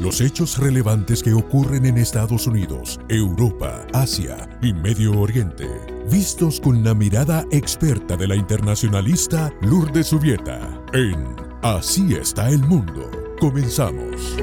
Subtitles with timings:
[0.00, 5.66] Los hechos relevantes que ocurren en Estados Unidos, Europa, Asia y Medio Oriente,
[6.08, 13.10] vistos con la mirada experta de la internacionalista Lourdes Subieta, en Así está el mundo.
[13.40, 14.36] Comenzamos.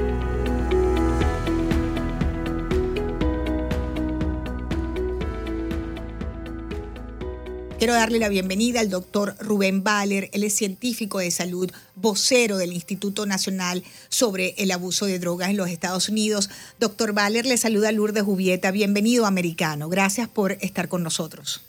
[7.86, 10.28] Quiero darle la bienvenida al doctor Rubén Baller.
[10.32, 15.56] Él es científico de salud, vocero del Instituto Nacional sobre el Abuso de Drogas en
[15.56, 16.50] los Estados Unidos.
[16.80, 18.72] Doctor Baller, le saluda Lourdes Jubieta.
[18.72, 19.88] Bienvenido, americano.
[19.88, 21.64] Gracias por estar con nosotros.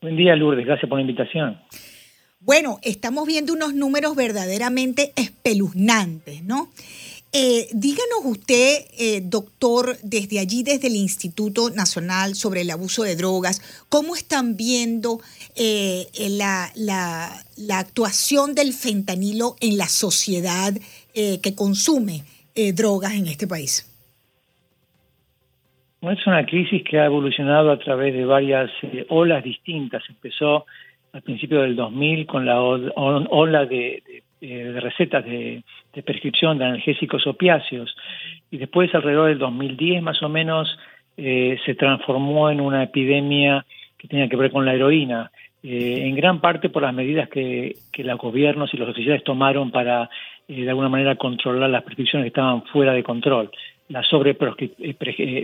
[0.00, 0.66] Buen día, Lourdes.
[0.66, 1.60] Gracias por la invitación.
[2.40, 6.68] Bueno, estamos viendo unos números verdaderamente espeluznantes, ¿no?
[7.34, 13.16] Eh, díganos usted, eh, doctor, desde allí, desde el Instituto Nacional sobre el Abuso de
[13.16, 15.18] Drogas, ¿cómo están viendo
[15.56, 20.74] eh, la, la, actuación del fentanilo en la sociedad
[21.14, 22.24] que consume
[22.74, 23.88] drogas en este país?
[26.02, 28.70] es una crisis que ha evolucionado a través de varias
[29.08, 30.02] olas distintas.
[30.08, 30.66] Empezó
[31.12, 35.62] al principio del 2000 con la ola de de recetas de,
[36.04, 37.94] prescripción de analgésicos opiáceos.
[38.50, 40.78] Y después alrededor del 2010 más o menos
[41.16, 43.64] eh, se transformó en una epidemia
[43.98, 45.30] que tenía que ver con la heroína,
[45.62, 50.10] eh, en gran parte por las medidas que, los gobiernos y los oficiales tomaron para
[50.48, 53.50] eh, de alguna manera controlar las prescripciones que estaban fuera de control,
[53.88, 54.36] las sobre,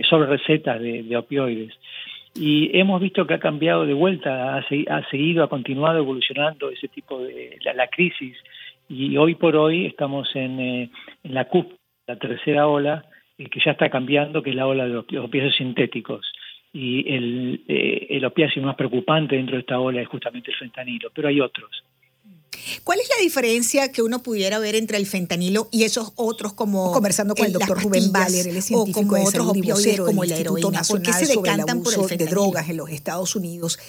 [0.09, 1.73] sobre recetas de, opioides.
[2.35, 7.21] Y hemos visto que ha cambiado de vuelta, ha, seguido, ha continuado evolucionando ese tipo
[7.21, 8.35] de la crisis
[8.89, 10.91] y hoy por hoy estamos en, eh,
[11.23, 11.73] la CUP,
[12.07, 13.05] la tercera ola,
[13.37, 16.25] eh, que ya está cambiando, que es la ola de los opiáceos sintéticos.
[16.73, 21.11] Y el, eh, el opiáceo más preocupante dentro de esta ola es justamente el fentanilo,
[21.13, 21.69] pero hay otros.
[22.83, 26.91] ¿Cuál es la diferencia que uno pudiera ver entre el fentanilo y esos otros como
[26.91, 30.81] conversando con el, doctor Rubén Valer, el científico o como otros opioides como la heroína?
[30.87, 33.79] ¿Por qué se decantan por el de drogas en los Estados Unidos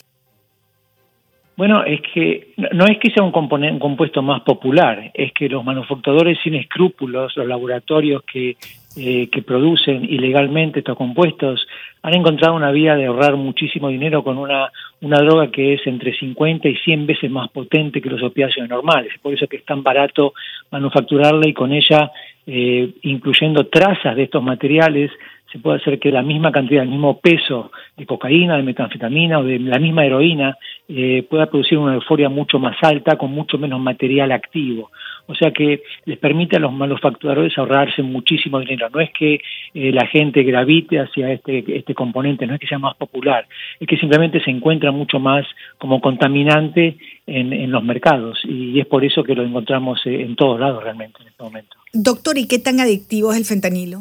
[1.60, 5.62] bueno, es que no es que sea un, un compuesto más popular, es que los
[5.62, 8.56] manufacturadores sin escrúpulos, los laboratorios que,
[8.97, 11.66] eh, que producen ilegalmente estos compuestos,
[12.00, 14.71] han encontrado una vía de ahorrar muchísimo dinero con una,
[15.03, 19.12] una droga que es entre 50 y 100 veces más potente que los opiáceos normales.
[19.21, 20.32] Por eso que es tan barato
[20.71, 22.10] manufacturarla y con ella,
[22.47, 25.10] eh, incluyendo trazas de estos materiales,
[25.52, 29.44] se puede hacer que la misma cantidad, el mismo peso de cocaína, de metanfetamina o
[29.44, 30.56] de la misma heroína
[30.88, 34.90] eh, pueda producir una euforia mucho más alta con mucho menos material activo.
[35.26, 38.88] O sea que les permite a los manufacturadores ahorrarse muchísimo dinero.
[38.92, 39.34] No es que
[39.74, 43.46] eh, la gente gravite hacia este, este componente, no es que sea más popular,
[43.78, 45.46] es que simplemente se encuentra mucho más
[45.78, 46.96] como contaminante
[47.26, 51.22] en, los mercados y es por eso que lo encontramos eh, en todos lados realmente
[51.22, 51.76] en este momento.
[51.92, 54.00] Doctor, ¿y qué tan adictivo es el fentanilo?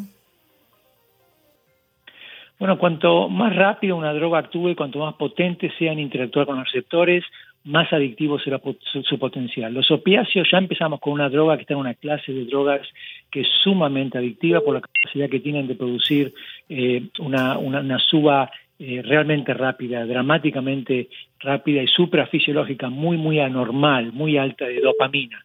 [2.60, 6.66] Bueno, cuanto más rápido una droga actúe, cuanto más potente sea en interactuar con los
[6.66, 7.24] receptores,
[7.64, 8.60] más adictivo será
[9.02, 9.72] su, potencial.
[9.72, 12.86] Los opiáceos ya empezamos con una droga que está en una clase de drogas
[13.30, 16.34] que es sumamente adictiva por la capacidad que tienen de producir
[16.68, 24.36] eh, una, una, suba eh, realmente rápida, dramáticamente rápida y suprafisiológica, muy, muy anormal, muy
[24.36, 25.42] alta de dopamina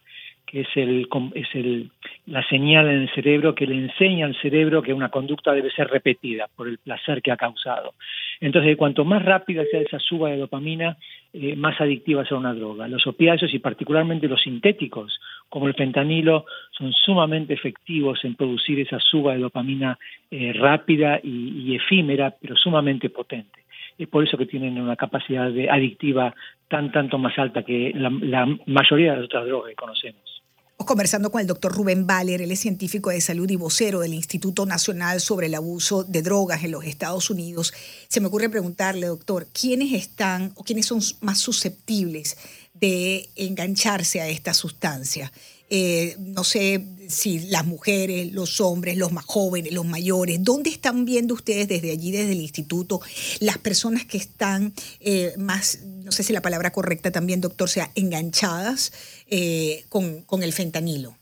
[0.60, 1.90] es, el, es el,
[2.26, 5.88] la señal en el cerebro que le enseña al cerebro que una conducta debe ser
[5.88, 7.94] repetida por el placer que ha causado.
[8.40, 10.96] Entonces, cuanto más rápida sea esa suba de dopamina,
[11.32, 12.88] eh, más adictiva será una droga.
[12.88, 18.98] Los opiáceos y particularmente los sintéticos, como el fentanilo, son sumamente efectivos en producir esa
[18.98, 19.98] suba de dopamina
[20.30, 23.60] eh, rápida y, efímera, pero sumamente potente
[23.98, 26.34] es por eso que tienen una capacidad de adictiva
[26.68, 30.35] tan tanto más alta que la, la mayoría de las otras drogas que conocemos
[30.84, 34.66] conversando con el doctor Rubén Baller, él es científico de salud y vocero del Instituto
[34.66, 37.72] Nacional sobre el Abuso de Drogas en los Estados Unidos.
[38.08, 42.36] Se me ocurre preguntarle, doctor, ¿quiénes están o quiénes son más susceptibles
[42.74, 45.32] de engancharse a esta sustancia?
[45.68, 51.04] Eh, no sé si las mujeres, los hombres, los más jóvenes, los mayores, ¿dónde están
[51.04, 53.00] viendo ustedes desde allí, desde el instituto,
[53.40, 57.88] las personas que están eh, más, no sé si la palabra correcta también, doctor, sea
[57.96, 61.14] enganchadas eh, con, con el fentanilo?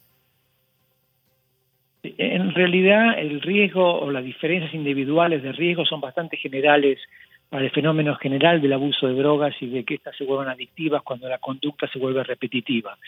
[2.02, 6.98] En realidad, el riesgo o las diferencias individuales de riesgo son bastante generales
[7.48, 11.02] para el fenómeno general del abuso de drogas y de que éstas se vuelvan adictivas
[11.02, 12.98] cuando la conducta se vuelve repetitiva.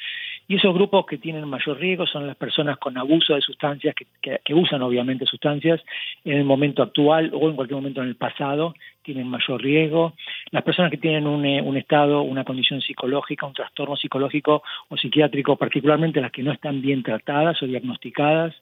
[0.48, 4.54] Y esos grupos que tienen mayor riesgo son las personas con abuso de sustancias, que,
[4.54, 5.80] usan obviamente sustancias
[6.24, 10.14] en el momento actual o en cualquier momento en el pasado, tienen mayor riesgo.
[10.52, 14.96] Las personas que tienen un, eh, un estado, una condición psicológica, un trastorno psicológico o
[14.96, 18.54] psiquiátrico, particularmente las que no están bien tratadas o diagnosticadas,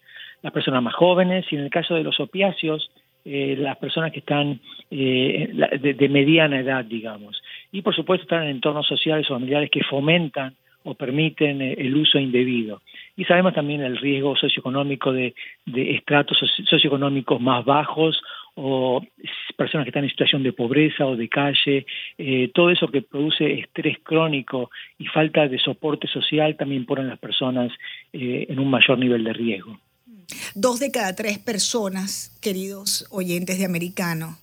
[0.42, 2.90] las personas más jóvenes y en el caso de los opiáceos,
[3.26, 4.60] eh, las personas que están
[4.90, 5.50] eh,
[5.80, 7.42] de, mediana edad, digamos.
[7.72, 10.54] Y por supuesto están en entornos sociales o familiares que fomentan
[10.84, 12.82] o permiten eh, el uso indebido.
[13.16, 15.34] Y sabemos también el riesgo socioeconómico de,
[15.66, 16.38] estratos
[16.68, 18.20] socioeconómicos más bajos
[18.54, 19.02] o
[19.56, 21.86] personas que están en situación de pobreza o de calle,
[22.54, 27.18] todo eso que produce estrés crónico y falta de soporte social también ponen a las
[27.18, 27.72] personas
[28.12, 29.76] en un mayor nivel de riesgo.
[30.54, 34.38] Dos de cada tres personas, queridos oyentes de Americano,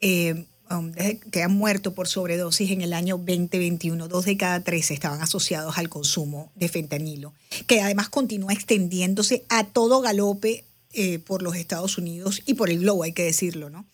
[0.00, 0.92] eh, um,
[1.30, 5.78] que han muerto por sobredosis en el año 2021, dos de cada tres estaban asociados
[5.78, 7.32] al consumo de fentanilo,
[7.66, 12.80] que además continúa extendiéndose a todo galope eh, por los Estados Unidos y por el
[12.80, 13.84] globo, hay que decirlo, ¿no?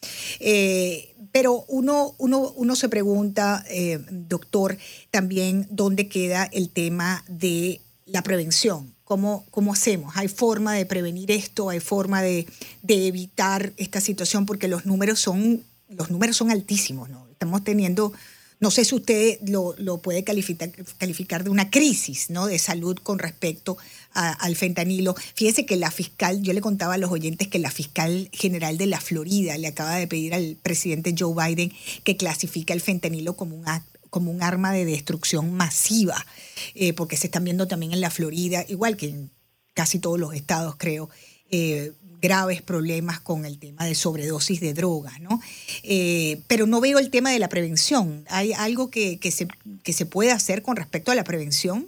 [0.41, 3.65] Eh, pero uno, uno, uno se pregunta,
[4.11, 4.77] doctor,
[5.11, 8.95] también dónde queda el tema de la prevención.
[9.05, 10.17] ¿Cómo, ¿Cómo hacemos?
[10.17, 11.69] ¿Hay forma de prevenir esto?
[11.69, 12.47] ¿Hay forma de,
[12.89, 14.47] evitar esta situación?
[14.47, 15.65] Porque los números son,
[15.97, 17.27] los números son altísimos, ¿no?
[17.31, 18.13] Estamos teniendo,
[18.61, 22.47] no sé si usted lo, puede calificar, calificar de una crisis ¿no?
[22.47, 23.77] de salud con respecto
[24.13, 25.15] al fentanilo.
[25.35, 28.87] Fíjese que la fiscal, yo le contaba a los oyentes que la fiscal general de
[28.87, 31.73] la Florida le acaba de pedir al presidente Joe Biden
[32.05, 36.27] que clasifique el fentanilo como un acto como un arma de destrucción masiva,
[36.75, 39.31] eh, porque se están viendo también en la Florida, igual que en
[39.73, 41.09] casi todos los estados, creo,
[41.51, 41.93] eh,
[42.23, 45.41] graves problemas con el tema de sobredosis de drogas, ¿no?
[45.83, 48.25] Eh, pero no veo el tema de la prevención.
[48.31, 49.49] ¿Hay algo que, se,
[49.85, 51.87] que se puede hacer con respecto a la prevención?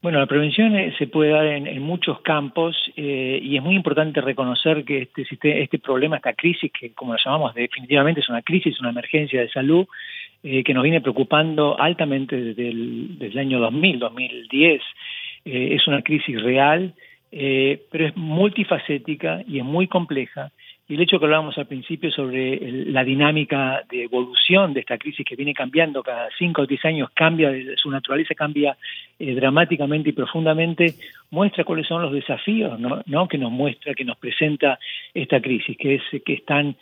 [0.00, 5.08] Bueno, la prevención se puede dar en, muchos campos y es muy importante reconocer que
[5.16, 9.40] este, este problema, esta crisis, que como la llamamos definitivamente es una crisis, una emergencia
[9.40, 9.86] de salud,
[10.44, 14.82] eh, que nos viene preocupando altamente desde el, desde el año 2000, 2010.
[15.44, 16.94] Eh, es una crisis real,
[17.32, 20.52] eh, pero es multifacética y es muy compleja.
[20.88, 25.24] Y el hecho que hablábamos al principio sobre la dinámica de evolución de esta crisis
[25.24, 28.76] que viene cambiando cada cinco o diez años, cambia, su naturaleza cambia
[29.18, 30.94] dramáticamente y profundamente,
[31.30, 33.28] muestra cuáles son los desafíos ¿no?
[33.28, 34.78] que nos muestra, que nos presenta
[35.14, 36.76] esta crisis, que es que es tan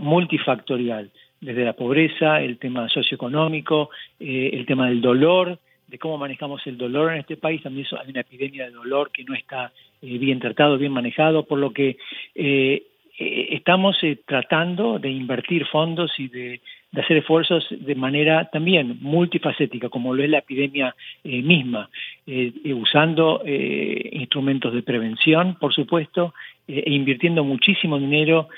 [0.00, 1.10] multifactorial
[1.44, 6.76] desde la pobreza, el tema socioeconómico, eh, el tema del dolor, de cómo manejamos el
[6.78, 7.62] dolor en este país.
[7.62, 9.72] También hay una epidemia de dolor que no está
[10.02, 11.96] eh, bien tratado, bien manejado, por lo que
[12.34, 12.82] eh,
[13.16, 13.96] estamos
[14.26, 16.60] tratando de invertir fondos y de,
[16.96, 20.94] hacer esfuerzos de manera también multifacética, como lo es la epidemia
[21.24, 21.90] misma,
[22.64, 26.34] usando instrumentos de prevención, por supuesto,
[26.68, 28.48] e invirtiendo muchísimo dinero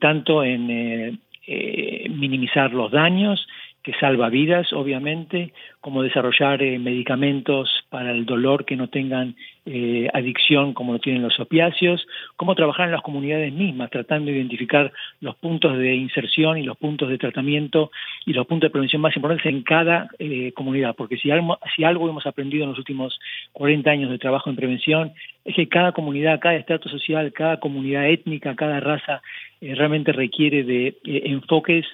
[0.00, 1.18] tanto en
[1.48, 3.46] eh, minimizar los daños,
[3.86, 10.08] que salva vidas, obviamente, como desarrollar eh, medicamentos para el dolor que no tengan eh,
[10.12, 12.04] adicción como lo tienen los opiáceos,
[12.34, 16.76] cómo trabajar en las comunidades mismas, tratando de identificar los puntos de inserción y los
[16.76, 17.92] puntos de tratamiento
[18.24, 20.08] y los puntos de prevención más importantes en cada
[20.56, 23.16] comunidad, porque si algo, si algo hemos aprendido en los últimos
[23.52, 25.12] 40 años de trabajo en prevención,
[25.44, 29.22] es que cada comunidad, cada estrato social, cada comunidad étnica, cada raza
[29.60, 31.86] realmente requiere de enfoques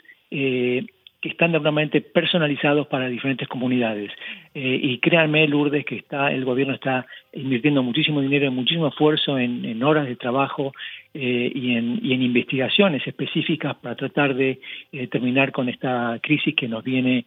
[1.23, 4.11] que están normalmente personalizados para diferentes comunidades.
[4.55, 9.83] Eh, y créanme, Lourdes, que está, el gobierno está invirtiendo muchísimo dinero muchísimo esfuerzo en,
[9.83, 10.75] horas de trabajo
[11.15, 14.61] eh, y, en, y, en, investigaciones específicas para tratar de
[14.93, 17.25] eh, terminar con esta crisis que nos viene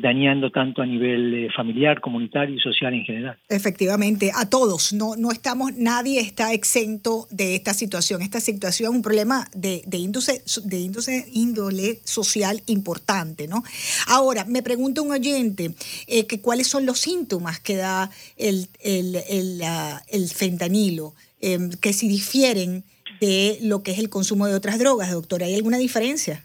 [0.00, 3.36] dañando tanto a nivel familiar, comunitario y social en general.
[3.48, 4.92] Efectivamente, a todos.
[4.92, 8.22] No, no estamos, nadie está exento de esta situación.
[8.22, 13.64] Esta situación es un problema de, de, índole, de índole social importante, ¿no?
[14.06, 15.74] Ahora, me pregunta un oyente
[16.06, 22.84] que cuál son los síntomas que da el, el, fentanilo, em, que si difieren
[23.20, 25.42] de lo que es el consumo de otras drogas, doctor.
[25.42, 26.42] ¿Hay alguna diferencia?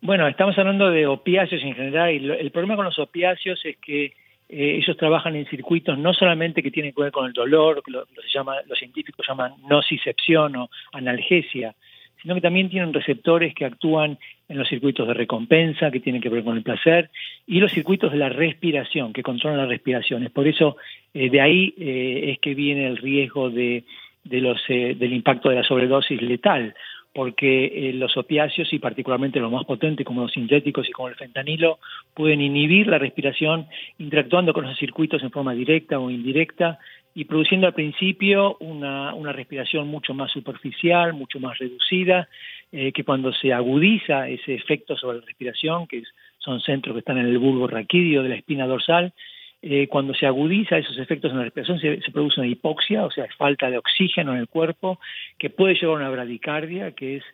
[0.00, 4.12] Bueno, estamos hablando de opiáceos en general y el problema con los opiáceos es que
[4.50, 7.90] eh, ellos trabajan en circuitos no solamente que tienen que ver con el dolor, que
[7.90, 11.74] lo, se llama, los científicos llaman nocicepción o analgesia,
[12.22, 16.28] sino que también tienen receptores que actúan en los circuitos de recompensa, que tienen que
[16.28, 17.10] ver con el placer,
[17.46, 20.30] y los circuitos de la respiración, que controlan las respiraciones.
[20.30, 20.76] Por eso,
[21.14, 23.84] eh, de ahí eh, es que viene el riesgo de,
[24.24, 26.74] los, eh, del impacto de la sobredosis letal,
[27.14, 31.78] porque los opiáceos, y particularmente los más potentes como los sintéticos y como el fentanilo,
[32.14, 33.66] pueden inhibir la respiración
[33.98, 36.78] interactuando con los circuitos en forma directa o indirecta,
[37.18, 42.28] y produciendo al principio una, una respiración mucho más superficial, mucho más reducida,
[42.70, 46.04] eh, que cuando se agudiza ese efecto sobre la respiración, que
[46.38, 49.12] son centros que están en el bulbo raquídeo de la espina dorsal,
[49.62, 53.26] eh, cuando se agudiza esos efectos en la respiración se, produce una hipoxia, o sea,
[53.36, 55.00] falta de oxígeno en el cuerpo,
[55.40, 57.24] que puede llevar a una bradicardia, que es,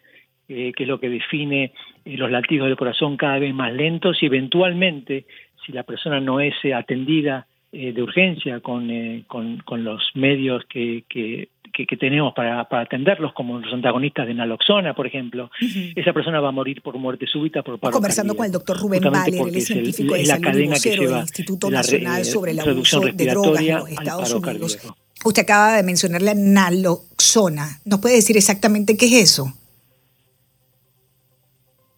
[0.48, 1.72] eh, que es lo que define
[2.06, 5.26] los latidos del corazón cada vez más lentos y eventualmente,
[5.66, 10.62] si la persona no es atendida eh, de urgencia con, eh, con, con, los medios
[10.68, 15.50] que, que, que, tenemos para, para, atenderlos, como los antagonistas de naloxona, por ejemplo,
[15.96, 19.02] esa persona va a morir por muerte súbita por paro Conversando con el doctor Rubén
[19.02, 23.26] Valer, el científico de salud y vocero del Instituto Nacional eh, sobre el abuso de
[23.26, 24.78] drogas en los Estados Unidos.
[25.24, 27.80] Usted acaba de mencionar la naloxona.
[27.84, 29.52] ¿Nos puede decir exactamente qué es eso?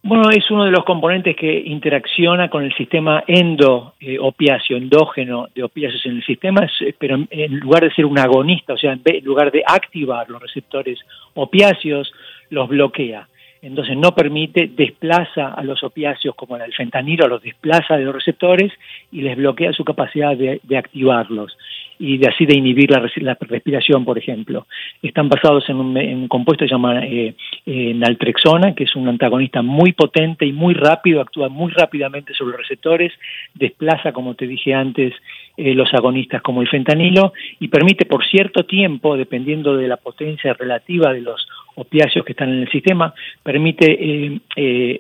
[0.09, 6.07] Bueno, es uno de los componentes que interacciona con el sistema endo-opiáceo, endógeno de opiáceos
[6.07, 9.51] en el sistema, eh, pero en lugar de ser un agonista, o sea, en lugar
[9.51, 11.01] de activar los receptores
[11.35, 12.13] opiáceos,
[12.51, 13.27] los bloquea.
[13.63, 18.73] Entonces no permite, desplaza a los opiáceos como el fentanilo, los desplaza de los receptores
[19.11, 21.57] y les bloquea su capacidad de activarlos
[21.99, 24.67] y de así de inhibir la, respiración, por ejemplo.
[25.03, 27.35] Están basados en un, compuesto que se llama eh,
[27.65, 32.53] eh, naltrexona, que es un antagonista muy potente y muy rápido, actúa muy rápidamente sobre
[32.53, 33.13] los receptores,
[33.55, 35.15] desplaza, como te dije antes,
[35.57, 40.53] eh, los agonistas como el fentanilo y permite por cierto tiempo, dependiendo de la potencia
[40.53, 44.41] relativa de los opiáceos que están en el sistema, permite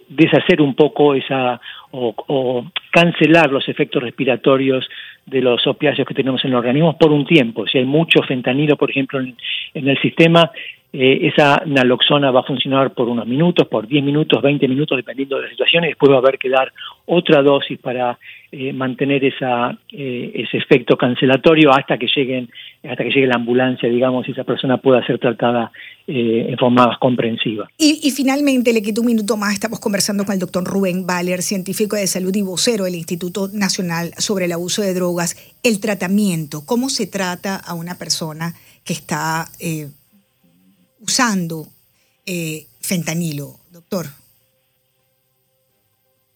[0.09, 4.87] deshacer un poco esa o, o, cancelar los efectos respiratorios
[5.26, 7.66] de los opiáceos que tenemos en el organismo por un tiempo.
[7.66, 9.37] Si hay mucho fentanilo, por ejemplo, en,
[9.75, 10.50] el sistema,
[10.99, 15.37] eh, esa naloxona va a funcionar por unos minutos, por 10 minutos, 20 minutos, dependiendo
[15.37, 16.73] de la situación, y después va a haber que dar
[17.05, 18.19] otra dosis para
[18.50, 22.49] eh, mantener esa, eh, ese efecto cancelatorio hasta que lleguen,
[22.83, 25.71] hasta que llegue la ambulancia, digamos, y esa persona pueda ser tratada
[26.09, 27.69] en forma más comprensiva.
[27.76, 31.43] Y, y, finalmente, le quito un minuto más, estamos conversando con el doctor Rubén Valer,
[31.43, 35.37] científico de salud y vocero del Instituto Nacional sobre el Abuso de Drogas.
[35.62, 39.47] El tratamiento, ¿cómo se trata a una persona que está
[41.00, 41.67] usando
[42.26, 44.07] eh, fentanilo, doctor?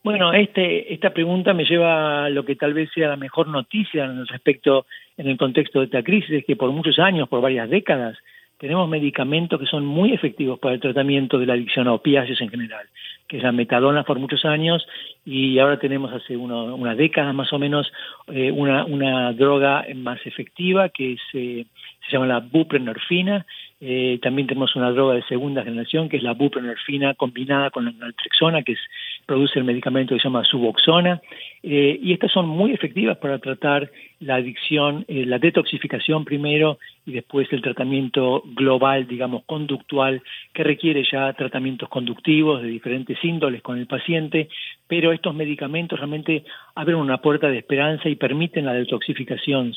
[0.02, 4.04] Bueno, este, esta pregunta me lleva a lo que tal vez sea la mejor noticia
[4.04, 4.86] en respecto,
[5.18, 8.16] en el contexto de esta crisis, es que por muchos años, por varias décadas,
[8.56, 12.50] tenemos medicamentos que son muy efectivos para el tratamiento de la adicción a opiáceos en
[12.50, 12.86] general,
[13.26, 14.86] que es la metadona por muchos años
[15.24, 17.90] y ahora tenemos hace una década más o menos
[18.28, 21.66] eh, una, una droga más efectiva que se,
[22.04, 23.46] se llama la buprenorfina
[23.82, 27.92] eh, también tenemos una droga de segunda generación que es la buprenorfina combinada con la
[27.92, 28.78] naltrexona, que es,
[29.24, 31.22] produce el medicamento que se llama suboxona.
[31.62, 37.12] Eh, y estas son muy efectivas para tratar la adicción, eh, la detoxificación primero y
[37.12, 40.22] después el tratamiento global, digamos, conductual,
[40.52, 44.48] que requiere ya tratamientos conductivos de diferentes índoles con el paciente,
[44.86, 49.72] pero estos medicamentos realmente abren una puerta de esperanza y permiten la detoxificación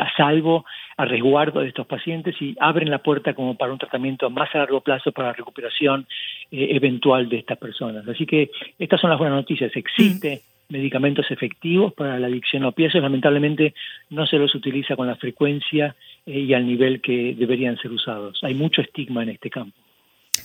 [0.00, 0.64] a salvo,
[0.96, 4.58] a resguardo de estos pacientes y abren la puerta como para un tratamiento más a
[4.58, 6.06] largo plazo para la recuperación
[6.50, 8.06] eh, eventual de estas personas.
[8.06, 9.74] Así que estas son las buenas noticias.
[9.74, 10.42] Existe.
[10.72, 13.74] Medicamentos efectivos para la adicción a opiáceos, lamentablemente
[14.10, 15.94] no se los utiliza con la frecuencia
[16.26, 18.40] eh, y al nivel que deberían ser usados.
[18.42, 19.76] Hay mucho estigma en este campo.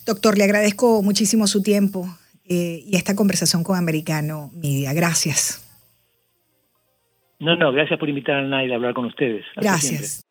[0.05, 2.05] Doctor, le agradezco muchísimo su tiempo
[2.47, 4.93] eh, y esta conversación con Americano Media.
[4.93, 5.63] Gracias.
[7.39, 9.45] No, no, gracias por invitar a nadie a hablar con ustedes.
[9.55, 10.23] gracias.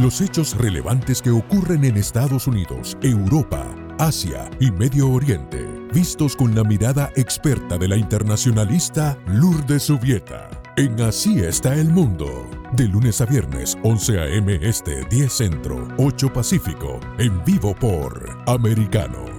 [0.00, 3.66] Los hechos relevantes que ocurren en Estados Unidos, Europa,
[3.98, 10.48] Asia y Medio Oriente, vistos con la mirada experta de la internacionalista Lourdes Subieta.
[10.76, 14.58] En Así está el mundo, de lunes a viernes, 11 a.m.
[14.62, 19.29] Este, 10 Centro, 8 Pacífico, en vivo por Americano.